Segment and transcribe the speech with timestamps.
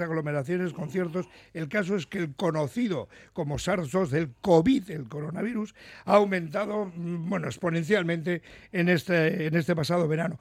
[0.00, 1.28] aglomeraciones, conciertos.
[1.52, 7.28] El caso es que el conocido como SARS-2 del COVID, el coronavirus, ha aumentado mm,
[7.28, 8.42] bueno, exponencialmente
[8.72, 10.38] en este, en este pasado verano.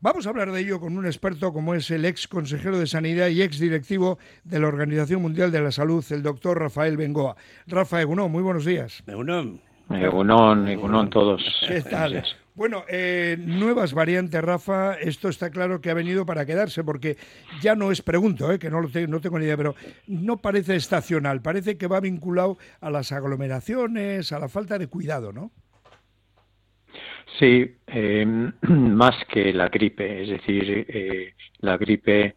[0.00, 3.28] Vamos a hablar de ello con un experto como es el ex consejero de Sanidad
[3.28, 7.36] y ex directivo de la Organización Mundial de la Salud, el doctor Rafael Bengoa.
[7.66, 9.02] Rafael Egunon, muy buenos días.
[9.06, 9.60] Egunon.
[9.90, 11.42] Egunon, Egunon todos.
[11.66, 12.24] ¿Qué tal?
[12.56, 14.94] Bueno, eh, nuevas variantes, Rafa.
[14.94, 17.16] Esto está claro que ha venido para quedarse, porque
[17.60, 19.74] ya no es pregunto, eh, que no, lo no tengo ni idea, pero
[20.06, 25.32] no parece estacional, parece que va vinculado a las aglomeraciones, a la falta de cuidado,
[25.32, 25.50] ¿no?
[27.40, 32.36] Sí, em, más que la gripe, es decir, eh, la gripe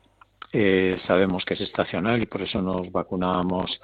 [0.52, 3.80] eh, sabemos que es estacional y por eso nos vacunábamos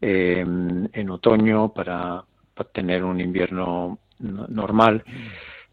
[0.00, 5.04] em, en otoño para, para, tener un invierno normal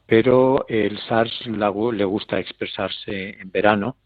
[0.05, 3.97] pero el SARS le gusta expresarse en verano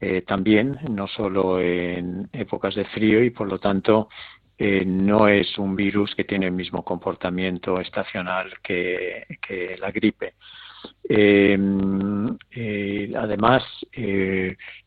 [0.00, 4.08] eh, también, no solo en épocas de frío y por lo tanto
[4.58, 9.24] eh, no es un virus que tiene el mismo comportamiento estacional que,
[9.78, 10.34] la gripe.
[11.08, 11.56] Eh,
[13.16, 13.62] además,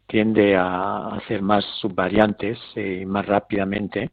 [0.06, 2.60] tiende a hacer más subvariantes
[3.08, 4.12] más rápidamente,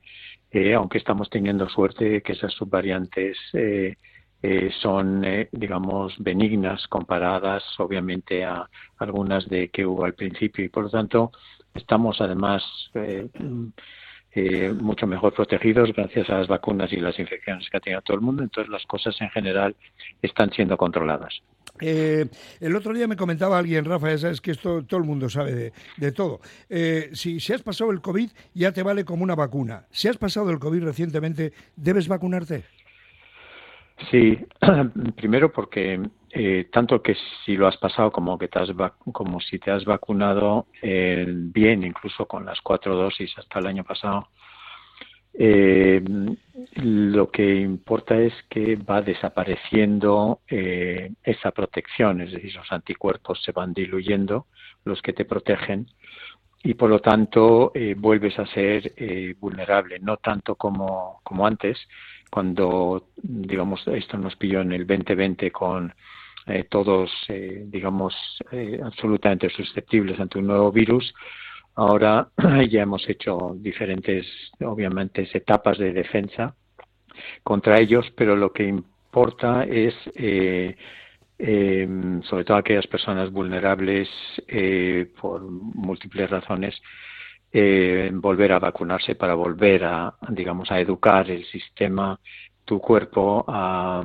[0.74, 3.36] aunque estamos teniendo suerte de que esas subvariantes
[4.46, 10.68] eh, son, eh, digamos, benignas comparadas, obviamente, a algunas de que hubo al principio y,
[10.68, 11.32] por lo tanto,
[11.72, 13.30] estamos además eh,
[14.78, 18.20] mucho mejor protegidos gracias a las vacunas y las infecciones que ha tenido todo el
[18.20, 18.42] mundo.
[18.42, 19.74] Entonces, las cosas en general
[20.20, 21.40] están siendo controladas.
[21.80, 25.72] el otro día me comentaba alguien, Rafa, ya sabes que esto todo el mundo sabe
[25.96, 26.42] de, todo.
[27.14, 29.86] si, si has pasado el COVID, ya te vale como una vacuna.
[29.90, 32.83] Si has pasado el COVID recientemente, ¿debes vacunarte?
[34.10, 34.38] Sí,
[35.16, 36.00] primero porque
[36.30, 37.14] eh, tanto que
[37.44, 38.70] si lo has pasado como que te has
[39.12, 43.84] como si te has vacunado eh, bien, incluso con las cuatro dosis hasta el año
[43.84, 44.28] pasado,
[45.32, 46.02] eh,
[46.74, 53.72] lo que importa es que va desapareciendo esa protección, es decir, los anticuerpos se van
[53.72, 54.46] diluyendo,
[54.84, 55.86] los que te protegen,
[56.62, 58.92] y por lo tanto vuelves a ser
[59.40, 61.78] vulnerable, no tanto como, como antes,
[62.34, 65.94] cuando, digamos, esto nos pilló en el 2020 con
[66.48, 68.12] eh, todos, eh, digamos,
[68.50, 71.14] eh, absolutamente susceptibles ante un nuevo virus.
[71.76, 72.26] Ahora
[72.68, 74.26] ya hemos hecho diferentes,
[74.62, 76.56] obviamente, etapas de defensa
[77.44, 79.94] contra ellos, pero lo que importa es,
[82.28, 84.08] sobre todo aquellas personas vulnerables
[85.20, 86.74] por múltiples razones,
[87.56, 92.18] eh, volver a vacunarse para volver a, digamos, a educar el sistema,
[92.64, 94.02] tu cuerpo a,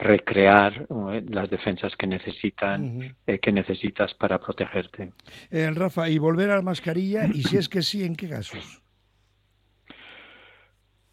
[0.00, 5.12] recrear eh, las defensas que necesitan, eh, que necesitas para protegerte.
[5.52, 8.82] Rafa, y volver a la mascarilla, y si es que sí, ¿en qué casos?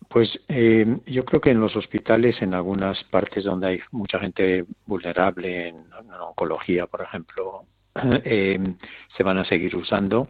[0.09, 5.67] Pues yo creo que en los hospitales, en algunas partes donde hay mucha gente vulnerable,
[5.67, 5.75] en,
[6.19, 10.27] oncología, por ejemplo, se van a seguir usando.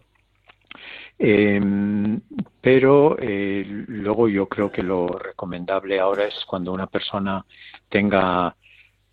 [1.18, 1.62] Eh,
[2.62, 7.46] pero eh, luego yo creo que lo recomendable ahora es cuando una persona
[7.90, 8.56] tenga,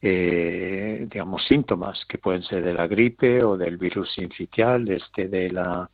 [0.01, 5.51] eh, digamos, síntomas que pueden ser de la gripe o del virus sincitial, este de
[5.51, 5.91] la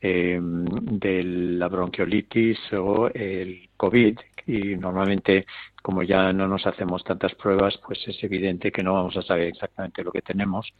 [0.00, 4.18] em, de la bronquiolitis o el COVID.
[4.46, 5.46] Y normalmente
[5.82, 9.48] como ya no nos hacemos tantas pruebas pues es evidente que no vamos a saber
[9.48, 10.72] exactamente lo que tenemos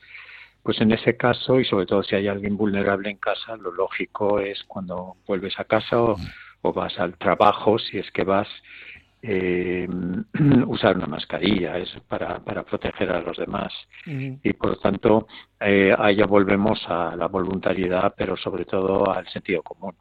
[0.62, 4.40] pues en ese caso, y sobre todo si hay alguien vulnerable en casa, lo lógico
[4.40, 6.16] es cuando vuelves a casa o,
[6.72, 8.48] vas al trabajo, si es que vas,
[9.22, 9.88] eh,
[10.66, 13.72] usar una mascarilla, es para, para proteger a los demás.
[14.06, 15.26] Y por lo tanto,
[15.60, 19.94] eh, ahí ya volvemos a la voluntariedad, pero sobre todo al sentido común.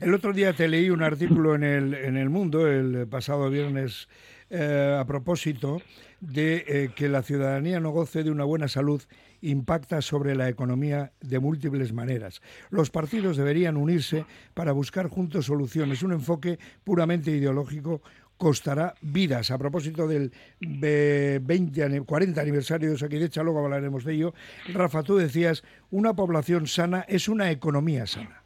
[0.00, 4.08] El otro día te leí un artículo en el, en el Mundo, el pasado viernes,
[4.50, 5.82] eh, a propósito
[6.20, 9.02] de eh, que la ciudadanía no goce de una buena salud
[9.40, 12.42] impacta sobre la economía de múltiples maneras.
[12.70, 16.02] Los partidos deberían unirse para buscar juntos soluciones.
[16.02, 18.02] Un enfoque puramente ideológico
[18.36, 19.50] costará vidas.
[19.50, 24.34] A propósito del 20, 40 aniversario de Saquidecha, luego hablaremos de ello.
[24.72, 28.37] Rafa, tú decías, una población sana es una economía sana.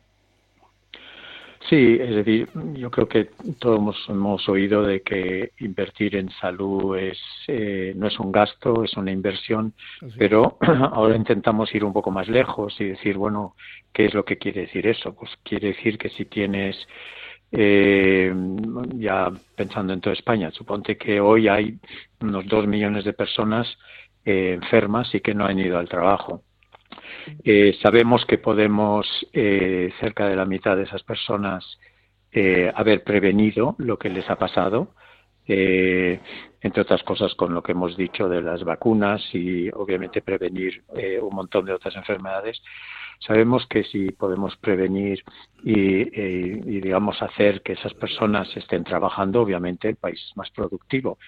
[1.69, 7.19] Sí, es decir, yo creo que todos hemos, oído de que invertir en salud es
[7.47, 9.75] eh, no es un gasto, es una inversión,
[10.19, 10.59] pero
[10.93, 13.55] ahora intentamos ir un poco más lejos y decir, bueno,
[13.93, 15.14] ¿qué es lo que quiere decir eso?
[15.14, 16.76] Pues quiere decir que si tienes,
[17.53, 18.32] eh,
[18.97, 21.79] ya pensando en toda España, suponte que hoy hay
[22.20, 23.69] unos dos millones de personas
[24.25, 26.43] eh, enfermas y que no han ido al trabajo
[27.45, 31.79] Eh, sabemos que podemos, eh, cerca de la mitad de esas personas,
[32.33, 34.95] eh, haber prevenido lo que les ha pasado,
[35.45, 40.85] entre otras cosas con lo que hemos dicho de las vacunas y obviamente prevenir
[41.21, 42.63] un montón de otras enfermedades.
[43.19, 45.23] Sabemos que si podemos prevenir
[45.65, 51.19] y, y, digamos, hacer que esas personas estén trabajando, obviamente el país es más productivo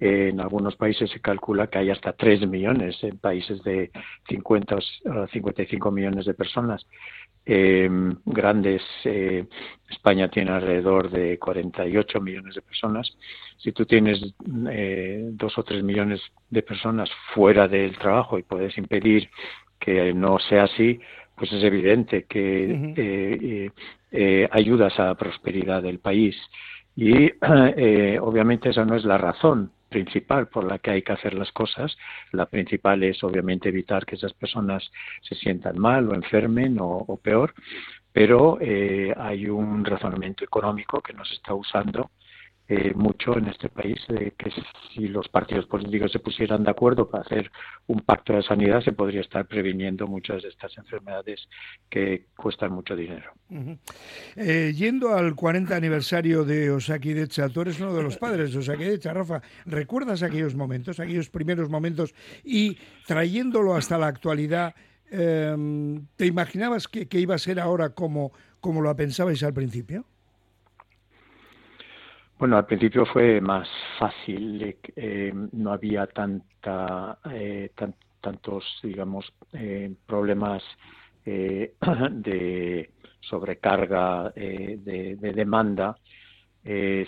[0.00, 3.90] en algunos países se calcula que hay hasta 3 millones en países de
[4.28, 6.86] 50 o 55 millones de personas.
[7.44, 7.88] Eh,
[8.24, 9.44] grandes, eh,
[9.90, 13.14] España tiene alrededor de 48 millones de personas.
[13.58, 14.34] Si tú tienes
[14.70, 19.28] eh, dos o tres millones de personas fuera del trabajo y puedes impedir
[19.78, 20.98] que no sea así,
[21.36, 23.70] pues es evidente que eh,
[24.12, 26.36] eh, ayudas a la prosperidad del país.
[26.96, 27.30] Y
[28.20, 31.98] obviamente esa no es la razón principal por la que hay que hacer las cosas.
[32.32, 34.90] La principal es obviamente evitar que esas personas
[35.20, 37.52] se sientan mal o enfermen o, peor,
[38.12, 42.10] pero eh, hay un razonamiento económico que nos está usando
[42.72, 44.48] eh, mucho en este país, de que
[44.94, 47.50] si los partidos políticos se pusieran de acuerdo para hacer
[47.88, 51.48] un pacto de sanidad, se podría estar previniendo muchas de estas enfermedades
[51.88, 53.32] que cuestan mucho dinero.
[54.36, 59.12] Eh, yendo al 40 aniversario de Osakidecha, tú eres uno de los padres de Osakidecha,
[59.12, 59.42] Rafa.
[59.66, 62.14] ¿Recuerdas aquellos momentos, aquellos primeros momentos
[62.44, 64.76] y trayéndolo hasta la actualidad?
[65.10, 68.30] Em, ¿Te imaginabas que, que, iba a ser ahora como,
[68.60, 70.06] como lo pensabais al principio?
[72.40, 77.70] Bueno, al principio fue más fácil, eh, no había tanta, eh,
[78.18, 80.62] tantos, digamos, eh, problemas
[81.22, 82.90] de
[83.20, 85.98] sobrecarga de, demanda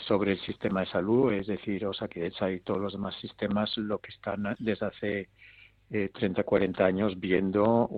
[0.06, 3.75] sobre el sistema de salud, es decir, o sea, que y todos los demás sistemas
[3.79, 5.29] lo que están desde hace
[5.88, 7.88] 30, 40 años viendo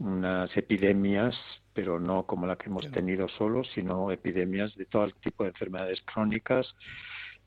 [0.00, 1.36] unas epidemias
[1.72, 6.00] pero no como la que hemos tenido solo, sino epidemias de todo tipo de enfermedades
[6.02, 6.74] crónicas,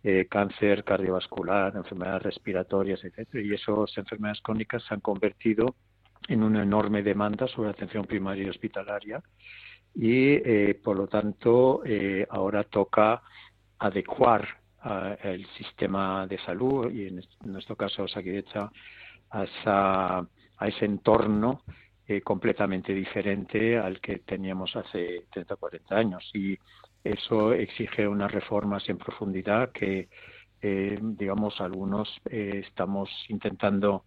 [0.03, 3.43] eh, cáncer cardiovascular, enfermedades respiratorias, etcétera.
[3.43, 5.75] Y esas enfermedades crónicas se han convertido
[6.27, 9.21] en una enorme demanda sobre atención primaria y hospitalaria
[9.93, 13.21] y, eh, por lo tanto, eh, ahora toca
[13.79, 14.61] adecuar
[15.23, 18.69] el sistema de salud y, en, nuestro caso, Saquidecha,
[19.29, 20.25] a,
[20.57, 21.61] a ese entorno
[22.15, 26.31] eh, completamente diferente al que teníamos hace 30 o 40 años.
[26.33, 26.57] Y
[27.03, 30.09] eso exige unas reformas en profundidad que,
[30.61, 34.03] eh, digamos, algunos eh, estamos intentando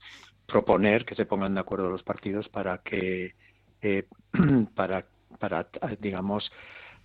[0.46, 3.34] proponer que se pongan de acuerdo los partidos para que,
[4.74, 5.06] para,
[5.38, 5.66] para,
[5.98, 6.50] digamos,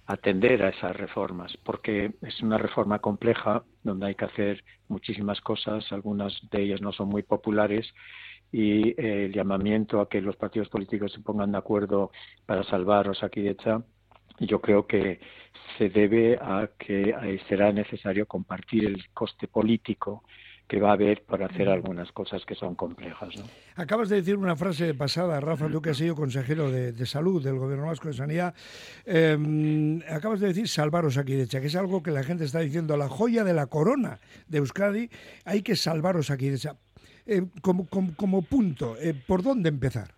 [0.06, 5.92] atender a esas reformas, porque es una reforma compleja donde hay que hacer muchísimas cosas,
[5.92, 7.88] algunas de ellas no son muy populares
[8.51, 12.12] y eh, el llamamiento a que los partidos políticos se pongan de acuerdo
[12.45, 13.81] para salvar Osakidecha,
[14.39, 15.19] yo creo que
[15.77, 20.24] se debe a que eh, será necesario compartir el coste político
[20.71, 23.36] que va a haber para hacer algunas cosas que son complejas.
[23.36, 23.44] ¿no?
[23.75, 27.57] Acabas de decir una frase pasada, Rafa, tú que has sido consejero de, salud del
[27.57, 28.56] Gobierno Vasco de Sanidad,
[29.06, 33.09] em, acabas de decir salvar Osakidecha, que es algo que la gente está diciendo, la
[33.09, 35.09] joya de la corona de Euskadi,
[35.44, 36.77] hay que salvar Osakidecha.
[37.26, 40.10] Eh, como, como, punto, eh, ¿por dónde empezar?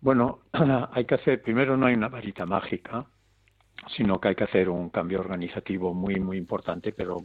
[0.00, 0.40] Bueno,
[0.92, 3.06] hay que hacer, primero no hay una varita mágica,
[3.96, 7.18] sino que hay que hacer un cambio organizativo muy, muy importante, pero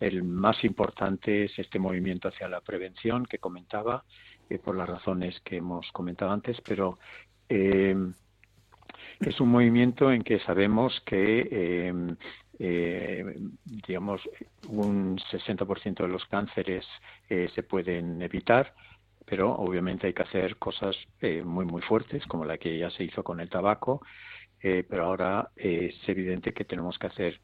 [0.00, 4.04] el más importante es este movimiento hacia la prevención que comentaba,
[4.48, 6.98] eh, por las razones que hemos comentado antes, pero
[7.48, 12.16] es un movimiento en que sabemos que
[12.58, 14.22] digamos,
[14.68, 16.86] un 60% de los cánceres
[17.28, 18.74] eh, se pueden evitar,
[19.24, 23.04] pero obviamente hay que hacer cosas eh, muy, muy fuertes, como la que ya se
[23.04, 24.00] hizo con el tabaco,
[24.62, 27.40] eh, pero ahora es evidente que tenemos que hacer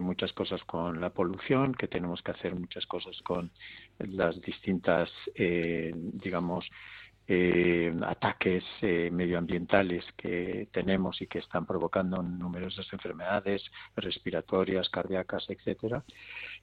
[0.00, 3.50] muchas cosas con la polución, que tenemos que hacer muchas cosas con
[3.98, 6.64] las distintas, digamos,
[7.26, 13.62] eh, ataques eh, medioambientales que tenemos y que están provocando numerosas enfermedades
[13.96, 16.04] respiratorias, cardíacas, etcétera.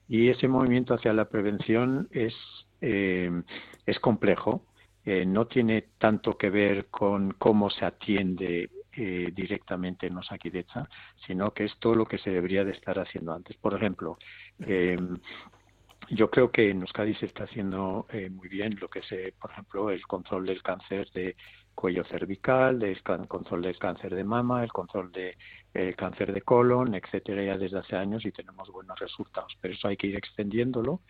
[0.08, 2.34] Y ese movimiento hacia la prevención es,
[2.80, 3.42] eh,
[3.86, 4.64] es complejo.
[5.04, 10.86] Eh, no tiene tanto que ver con cómo se atiende directamente en Osakidecha,
[11.26, 13.56] sino que es todo lo que se debería de estar haciendo antes.
[13.56, 14.18] Por ejemplo,
[16.14, 19.50] yo creo que en Euskadi se está haciendo eh, muy bien lo que es, por
[19.50, 21.36] ejemplo, el control del cáncer de
[21.74, 25.36] cuello cervical, el control del cáncer de mama, el control del
[25.72, 29.56] de, cáncer de colon, etcétera, ya desde hace años y tenemos buenos resultados.
[29.60, 31.00] Pero eso hay que ir extendiéndolo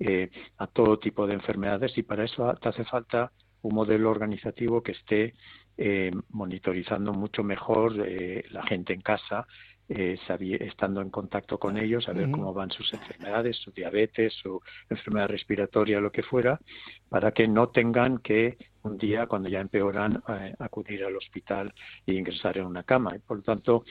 [0.00, 3.32] eh, a todo tipo de enfermedades y para eso te hace falta
[3.62, 5.34] un modelo organizativo que esté
[5.76, 9.46] eh, monitorizando mucho mejor eh, la gente en casa,
[9.88, 10.18] eh,
[10.60, 15.28] estando en contacto con ellos, a ver cómo van sus enfermedades, su diabetes, su enfermedad
[15.28, 16.60] respiratoria, lo que fuera,
[17.08, 20.22] para que no tengan que un día, cuando ya empeoran,
[20.58, 21.72] acudir al hospital
[22.06, 23.16] e ingresar en una cama.
[23.16, 23.84] Y por lo tanto,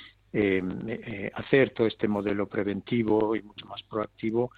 [1.33, 4.51] hacer todo este modelo preventivo y mucho más proactivo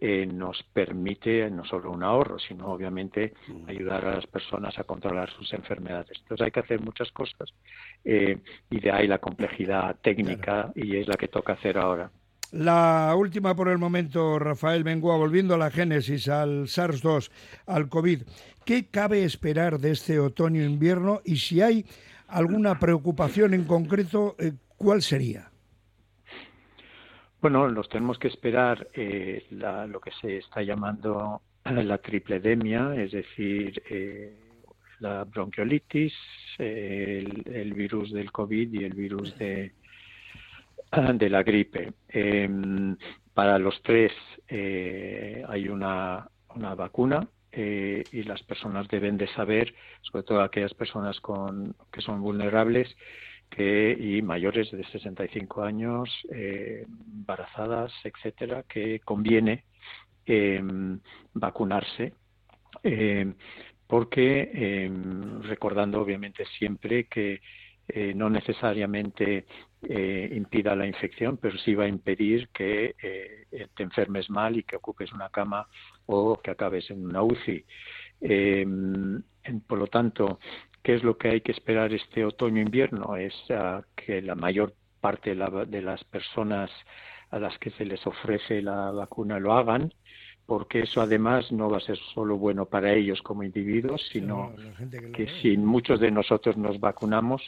[0.00, 3.68] eh, nos permite no solo un ahorro, sino obviamente mm.
[3.68, 6.18] ayudar a las personas a controlar sus enfermedades.
[6.22, 7.50] Entonces hay que hacer muchas cosas
[8.04, 8.38] eh,
[8.70, 12.10] y de ahí la complejidad técnica y es la que toca hacer ahora.
[12.50, 17.30] La última por el momento, Rafael Bengoa, volviendo a la génesis, al SARS-2,
[17.66, 18.22] al COVID.
[18.64, 21.84] ¿Qué cabe esperar de este otoño-invierno y si hay
[22.28, 25.50] alguna preocupación en concreto, eh, cuál sería?
[27.44, 33.82] Bueno, nos tenemos que esperar eh, lo que se está llamando la tripledemia, es decir,
[33.90, 34.34] eh,
[35.00, 36.14] la bronquiolitis,
[36.56, 39.74] el, virus del COVID y el virus de,
[41.16, 41.92] de la gripe.
[42.08, 42.96] Em,
[43.34, 44.12] para los tres
[44.48, 51.20] eh, hay una, una vacuna y las personas deben de saber, sobre todo aquellas personas
[51.20, 52.96] con, que son vulnerables,
[53.62, 59.64] y mayores de 65 años, eh, embarazadas, etcétera, que conviene
[60.26, 60.98] em,
[61.34, 62.12] vacunarse.
[62.82, 63.34] Em,
[63.86, 67.40] porque em, recordando obviamente siempre que
[67.86, 69.46] eh, no necesariamente
[69.82, 72.96] eh, impida la infección, pero sí va a impedir que
[73.74, 75.68] te enfermes mal y que ocupes una cama
[76.06, 77.64] o que acabes en una UCI.
[79.68, 80.38] por lo tanto,
[80.84, 83.16] ¿Qué es lo que hay que esperar este otoño-invierno?
[83.16, 86.70] Es ah, que la mayor parte de, las personas
[87.30, 89.94] a las que se les ofrece la vacuna lo hagan,
[90.46, 94.54] porque eso además no va a ser solo bueno para ellos como individuos, sino
[95.14, 97.42] que, si muchos de nosotros nos vacunamos,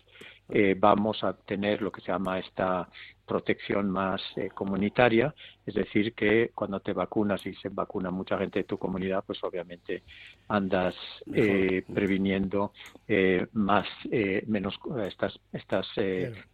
[0.48, 2.88] eh, vamos a tener lo que se llama esta
[3.26, 5.34] protección más eh, comunitaria,
[5.66, 9.42] es decir, que cuando te vacunas y se vacuna mucha gente de tu comunidad, pues
[9.42, 10.04] obviamente
[10.48, 10.94] andas
[11.34, 12.72] eh, previniendo
[13.08, 13.86] eh, más,
[14.46, 15.88] menos, estás, estás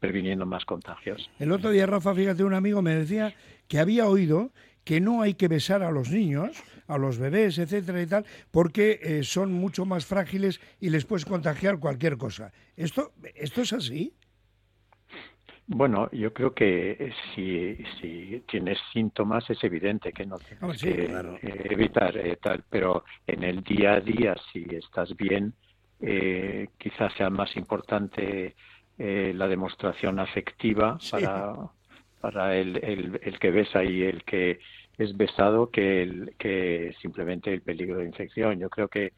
[0.00, 1.30] previniendo más contagios.
[1.38, 3.34] El otro día, Rafa, fíjate, un amigo me decía
[3.68, 4.50] que había oído
[4.84, 9.22] que no hay que besar a los niños, a los bebés, etcétera y tal, porque
[9.22, 12.52] son mucho más frágiles y les puedes contagiar cualquier cosa.
[12.76, 14.14] ¿Esto, esto es así?
[15.66, 21.66] Bueno, yo creo que si, si tienes síntomas es evidente que no tienes que eh,
[21.70, 25.54] evitar eh, tal, pero en el día a día, si estás bien,
[26.00, 28.54] eh, quizás sea más importante
[28.98, 31.56] la demostración afectiva para,
[32.22, 34.60] para el, el, el, que besa y el que
[34.96, 38.60] es besado que, el, que simplemente el peligro de infección.
[38.60, 39.12] Yo creo que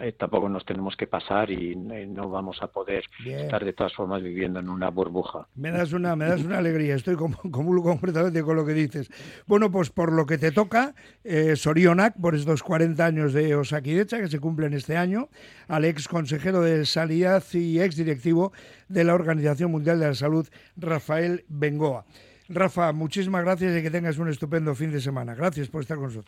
[0.00, 4.22] eh, tampoco nos tenemos que pasar y, no vamos a poder estar de todas formas
[4.22, 5.46] viviendo en una burbuja.
[5.54, 7.16] Me das una, me das una alegría, estoy
[7.50, 9.10] comulgo completamente con lo que dices.
[9.46, 14.18] Bueno, pues por lo que te toca, eh, Sorionac, por estos 40 años de Osakidecha
[14.18, 15.28] que se cumplen este año,
[15.68, 18.52] al ex consejero de Sanidad y ex directivo
[18.88, 22.04] de la Organización Mundial de la Salud, Rafael Bengoa.
[22.48, 25.34] Rafa, muchísimas gracias y que tengas un estupendo fin de semana.
[25.34, 26.24] Gracias por estar con nosotros.